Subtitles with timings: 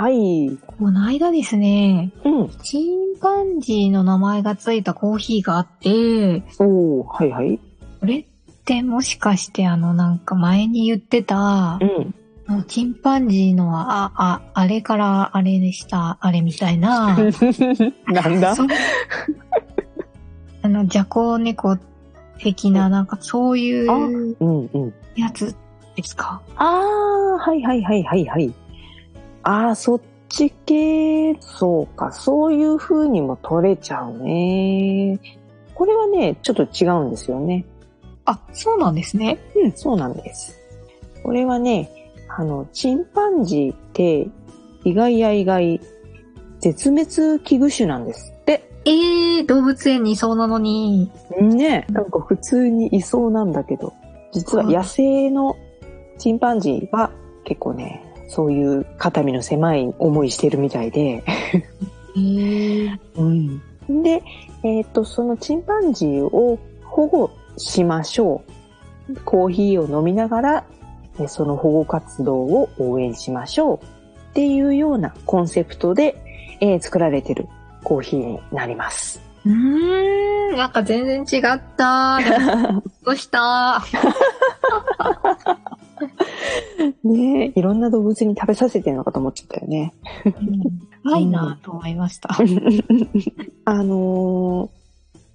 [0.00, 0.56] はい。
[0.78, 2.48] この間ですねうん。
[2.62, 7.58] チンパンジーの名前がついたコーヒーがあっておおはいはい。
[8.00, 8.24] これっ
[8.64, 12.14] てもしかしてあのなんか前に言ってたうん。
[12.66, 17.16] チンパンジーのは、あ、あ、あれからあれでした、あれみたいな。
[18.10, 18.56] なんだ？
[20.62, 21.76] あの、ジャコ猫
[22.38, 23.92] 的な、なんかそういう
[24.40, 24.94] うんうん。
[25.14, 25.54] やつ
[25.94, 26.42] ですか？
[26.56, 28.52] ああ、はいはいはいはいはい。
[29.42, 35.18] ああ、そっち系、そうか、そういう風にも取れちゃうね。
[35.74, 37.64] これはね、ちょっと違うんですよね。
[38.24, 39.38] あ、そうなんですね。
[39.56, 40.58] うん、そうなんです。
[41.22, 41.90] これはね、
[42.28, 44.28] あの、チンパンジーって、
[44.84, 45.80] 意外や意外、
[46.60, 48.70] 絶滅危惧種なんですって。
[48.84, 51.10] ええー、動物園にいそうなのに。
[51.40, 53.92] ねなんか普通にいそうなんだけど、
[54.32, 55.56] 実は野生の
[56.18, 57.10] チンパンジーは
[57.44, 61.24] 結構ね、そういう肩身の狭い思いしてるみたいで、
[63.16, 63.60] うん。
[64.02, 64.22] で、
[64.62, 68.44] えっ、と、そのチンパンジーを保護しましょ
[69.08, 69.20] う。
[69.24, 70.64] コーヒーを飲みながら、
[71.18, 73.78] えその保護活動を応援しましょう。
[74.30, 76.16] っていうようなコンセプトで、
[76.60, 77.48] えー作られてる
[77.82, 79.20] コーヒーになります。
[79.44, 82.20] うーん、なんか全然違った。
[83.04, 83.82] どう した
[87.04, 89.94] ねえいろんな動物に食べさせてるのかと思っちゃったよね。
[91.04, 92.30] ないなと思いました。
[93.64, 94.80] あのー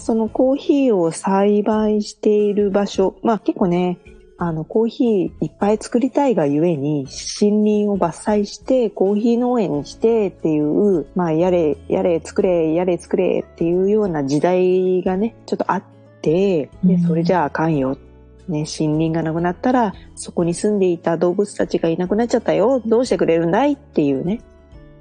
[0.00, 3.98] そのコーヒーを栽培している場所、まあ結構ね、
[4.40, 7.06] あの、コーヒーいっぱい作りたいがゆえに、
[7.40, 15.82] 森林を伐採して、コーヒー農園にしてっていう、まあ、やれ、やれ、作れ、やれ、作れっていうような時代がね、ちょっとあっ
[16.22, 17.98] て、で、うんそれじゃああかんよ。
[18.48, 22.82] ね、森林がなくなったら、そこに住んでいた動物たちがいなくなっちゃったよ。
[22.84, 23.72] どうしてくれるんだい？
[23.72, 24.40] っていうね、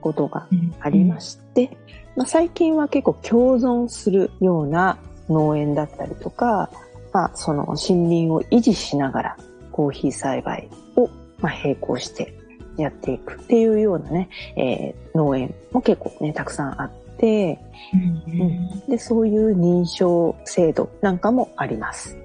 [0.02, 0.48] ことが
[0.80, 1.78] ありまして、
[2.16, 4.98] まあ、最近は結構共存するような
[5.30, 6.70] 農園だったりとか、
[7.14, 9.38] まあ、その森林を維持しながら
[9.72, 11.10] コーヒー栽培を
[11.40, 12.34] まあ並行して
[12.78, 17.60] やっていくっていうようなね、えー農園も結構ね、たくさんあって、
[17.92, 22.16] うんで、そういう認証制度なんかもあります。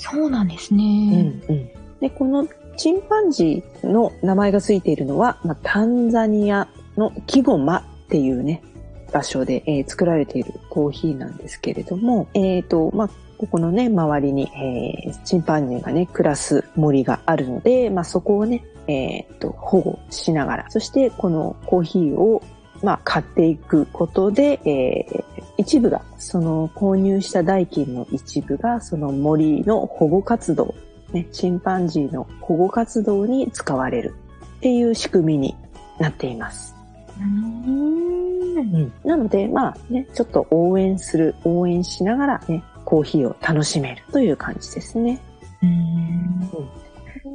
[0.00, 1.42] そうなんですうんね。
[1.48, 6.66] うんで、このチンパンジーの名前がついているのは、まあ、タンザニア
[6.96, 8.62] のキゴマっていうね、
[9.12, 22.42] 場所で、えー作られているコーヒーなんですけれども、えっ、と、まあ、ここのね、周りに、えーチンパンジーがね、暮らす森があるので、まあ、そこをね、えっ、と、保護しながら、そしてこのコーヒーを、
[22.82, 30.74] まあ、買っていくことで、えー一部が、その購入した代金の一部が、その森の保護活動、
[31.12, 34.14] ね、チンパンジーの保護活動に使われる
[34.56, 35.56] っていう仕組みに
[35.98, 36.74] なっています。
[37.20, 45.20] うんなので、まあね、ちょっと応援する、応援しながらね、コーヒーを楽しめるという感じですね。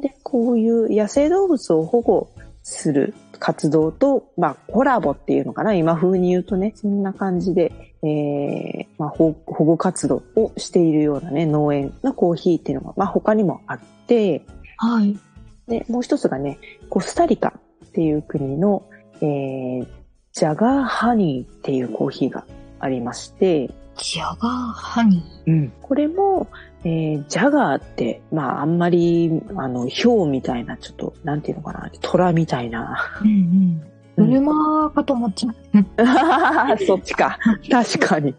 [0.02, 2.28] で、こういう野生動物を保護
[2.64, 7.72] する活動と、まあ、コラボっていうのかな、今風に言うとね、そんな感じで、
[8.02, 14.44] えーまあ、保保護活動をしているようなね、農園のコーヒーっていうのが、まあ、他にもあって、
[14.76, 15.18] はい。
[15.66, 16.58] で、もう一つがね、
[16.90, 17.54] コスタリカ
[17.86, 18.84] っていう国の、
[19.20, 19.86] えー、
[20.32, 22.44] ジャガーハニーっていうコーヒーが
[22.78, 25.70] ありまして、ジャガーハニー？
[25.80, 26.48] これも、
[26.86, 32.96] えージャガーって、まあ、あんまり、あの、ヒョウみたいな、ちょっと、なんていうのかな、虎みたいな。
[33.22, 33.82] うん
[34.16, 34.28] うん。
[34.28, 36.78] 車かと思っちゃう。
[36.86, 37.38] そっちか。
[37.68, 38.34] 確かに。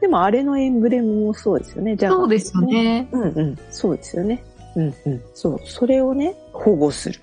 [0.00, 2.18] でも、あれのエンブレムもそうですよね、ジャガー。
[2.18, 2.62] そうですよ。
[2.62, 3.08] ね。
[3.12, 4.42] うんうん、そうですよね。
[4.74, 5.20] うんうん。
[5.34, 7.20] そう、それをね、保護する。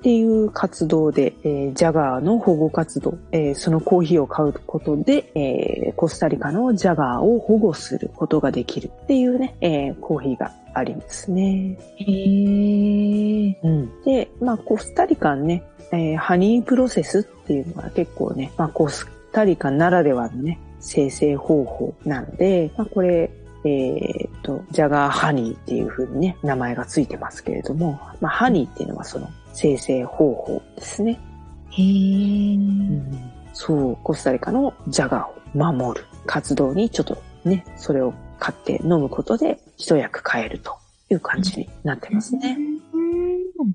[0.00, 11.78] っていう活動で、えージャガーの保護活動、えーそのコーヒーを買うことで、えーコスタリカのジャガーを保護することができるっていうね、えーコーヒーがありますね。
[11.98, 13.56] へー。
[13.62, 23.30] うん、で、まあ、コスタリカのね、えーハニープロセスっていうのが結構ね、まあ、コスタリカならではのね、生成方法なんで、まあ、これ、
[23.64, 31.20] えーっと、ジャガーハニーっていう風にね、名前がついてますけれども、まあ、ハニーっていうのはその生成方法ですね。
[31.70, 33.30] へー。
[33.52, 40.76] そう、コスタリカのジャガーを守る活動にちょっとね、それを買って飲むことで一役変えると
[41.10, 42.56] いう感じになってますね。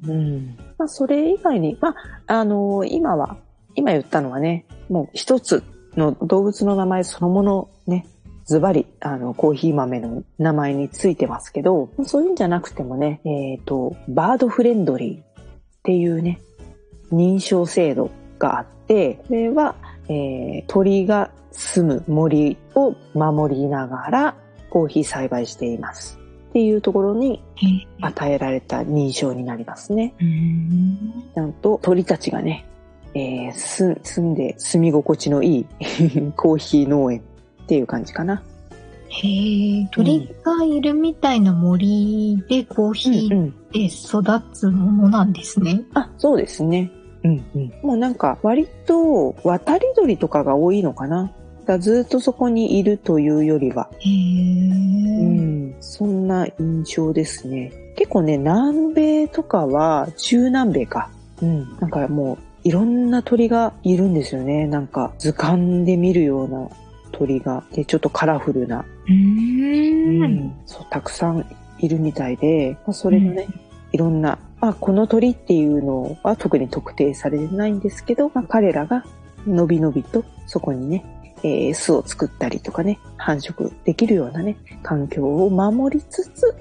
[0.08, 0.58] うん。
[0.78, 1.90] まあ、それ以外に、ま
[2.28, 3.38] あ、あの今は、
[3.76, 5.64] 今言ったのはね、もう一つ
[5.96, 8.08] の動物の名前そのものね、
[8.46, 15.35] ズバリ、あの、コーヒー豆の名前についてますけど、そういうんじゃなくてもね、えっ、と、バードフレンドリー
[15.86, 16.42] っていうね、
[17.12, 18.10] 認証制度
[18.40, 19.76] があって、それは、
[20.10, 24.36] えー鳥が住む森を守りながら
[24.70, 26.20] コーヒー栽培しています。
[26.50, 27.44] っていうところに。
[28.02, 30.16] 与えられた認証になりますね。
[30.20, 32.66] うんちゃんと鳥たちがね、
[33.14, 35.66] えーす住んで住み心地のいい
[36.36, 38.42] コーヒー農園っていう感じかな。
[39.10, 39.88] へー。
[39.92, 43.82] 鳥がいるみたいな森でコーヒーうん。
[43.82, 44.24] で育
[44.54, 45.82] つものなんですね。
[45.94, 46.92] あ、そうですね。
[47.24, 47.74] うんうん。
[47.84, 51.24] もうなんか割と渡り鳥とかが多いのかな。
[51.24, 51.34] だか
[51.74, 55.20] らずっとそこにいるというよりは、へー。
[55.20, 57.74] うん、そんな印象ですね。
[57.96, 61.10] 結構ね、南米とかは、中南米か。
[61.42, 62.38] うん、なんかもう、
[62.68, 64.68] いろんな鳥がいるんですよね。
[64.68, 66.70] なんか、図鑑で見るような
[67.12, 67.64] 鳥が。
[67.74, 68.86] で、ちょっとカラフルな。
[69.08, 70.54] うーん。
[70.66, 71.46] そう、たくさん
[71.80, 73.48] いるみたいで、まあ、それのね、
[73.96, 79.06] いろんな、あ、この鳥っていうのは特に特定されてないんですけど、まあ、彼らが
[79.48, 81.06] のびのびとそこにね、
[81.44, 86.54] えー巣を作ったりとかね、繁殖できるようなね、環境を守りつつ、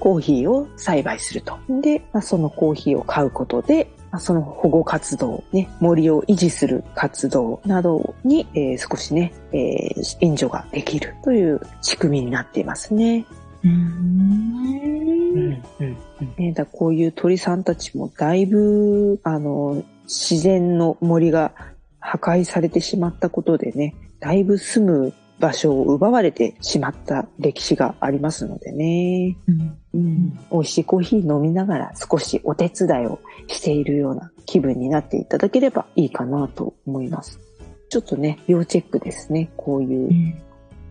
[0.00, 1.58] コーヒーを栽培すると。
[1.82, 13.26] で、まあ、そのコーヒーを買うことで、まあその保護活動、ね、森を維持する活動などに、えー少しね、えー援助ができるという仕組みになっていますね。
[13.64, 13.70] うー。
[13.70, 21.52] うんんうんね、だこういう鳥さんたちもだいぶ、あの、自然の森が
[22.00, 29.36] 破壊されてしまったことでね、だいぶ住む場所を奪われてしまった歴史がありますのでね。
[29.46, 37.40] うんうん、美味しいコーヒー飲みながら少しお手伝いをしているような気分になっていただければいいかなと思います。
[37.88, 39.50] ちょっとね、要チェックですね。
[39.56, 40.08] こういう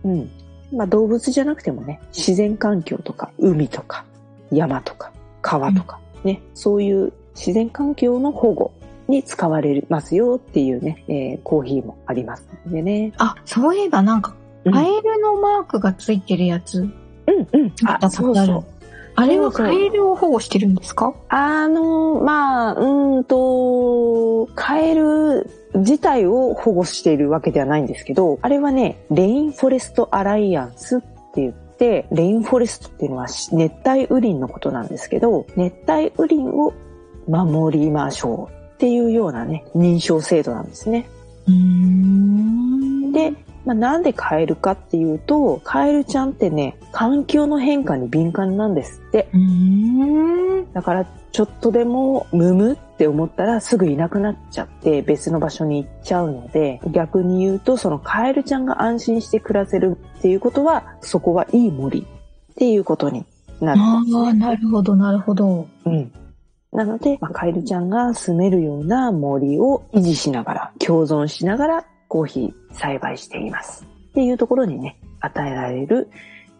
[0.04, 0.08] う。
[0.08, 0.30] んうん。
[0.72, 4.04] まあ動物じゃなくてもね、自然環境とか、海とか、
[4.50, 5.12] 山とか、
[5.42, 8.72] 川とか、ね、そういう自然環境の保護
[9.06, 13.12] に使われますよっていうね、えーコーヒーもありますのでね。
[13.18, 14.34] あ、そういえばなんか、
[14.64, 16.90] うんカエルのマークがついてるやつ、うん
[17.52, 17.72] うん。
[17.86, 18.64] あ、あるそうそう。
[19.14, 21.14] あれはカエルを保護してるんですか？
[21.28, 36.74] あの、まあ、うーんと、カエル自体を保護しているわけではないんですけど、あれはね、レインフォレストアライアンスって言って、レインフォレストっていうのは熱帯雨林のことなんですけど、熱帯雨林を
[37.28, 41.08] 守りましょうっていうようなね、認証制度なんですね。
[41.46, 43.32] うーんで、
[43.68, 49.28] まあ、なんでカエルかっていうと、カエルちゃんってね、環境の変化に敏感なんですって。
[50.72, 63.24] だからちょっとでもムムって思ったらすぐいなくなっちゃって別の場所に行っちゃうので逆に言うとそのカエルちゃんが安心して暮らせるっていうことはそこはいい森っていうことに
[63.60, 65.68] なるんですああ、なるほど、なるほど。
[65.84, 66.12] うん。
[66.72, 73.86] なので、まあ、カエルちゃんが住めるような森を維持しながら、共存しながらコーヒー栽培しています。
[74.10, 76.10] っていうところにね、与えられる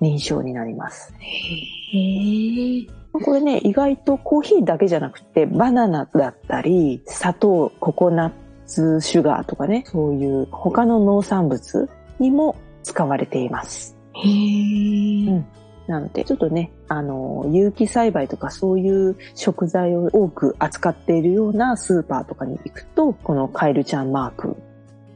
[0.00, 1.12] 認証になります。
[1.18, 2.86] へえ。
[3.12, 8.32] これね、意外とコーヒーだけじゃなくて、バナナだったり、砂糖、ココナッ
[8.66, 11.88] ツ、シュガーとかね、そういう他の農産物
[12.18, 13.96] にも使われています。
[14.12, 15.30] へえ。
[15.30, 15.46] うん
[15.88, 24.56] なので、ちょっとね、あの、有機栽培とかそういう食材を多く扱っているようなスーパーとかに行くと、このカエルちゃんマーク、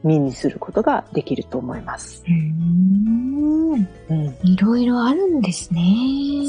[0.03, 2.23] 目にすることができると思います。
[2.27, 3.87] うーん。
[4.09, 4.35] うん。
[4.43, 5.81] いろいろあるんですね。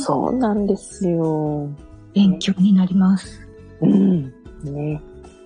[0.04, 1.68] そうなんですよ。
[2.12, 3.40] 勉強になります。
[3.80, 4.32] うん。
[4.64, 5.00] ね。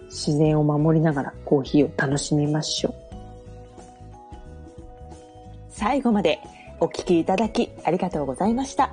[0.07, 2.95] 自然を守りながらコーヒーを楽しみましょう。
[5.69, 6.41] 最後まで
[6.81, 8.93] お聞きいただきありがとうございました。